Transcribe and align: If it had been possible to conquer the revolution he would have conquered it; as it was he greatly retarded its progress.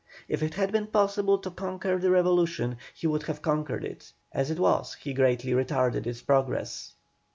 If 0.27 0.41
it 0.41 0.55
had 0.55 0.71
been 0.71 0.87
possible 0.87 1.37
to 1.37 1.51
conquer 1.51 1.99
the 1.99 2.09
revolution 2.09 2.77
he 2.91 3.05
would 3.05 3.21
have 3.29 3.43
conquered 3.43 3.85
it; 3.85 4.13
as 4.31 4.49
it 4.49 4.57
was 4.57 4.95
he 4.95 5.13
greatly 5.13 5.51
retarded 5.51 6.07
its 6.07 6.23
progress. 6.23 6.93